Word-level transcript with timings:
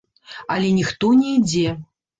Але 0.55 0.71
ніхто 0.79 1.13
не 1.21 1.31
ідзе. 1.39 1.69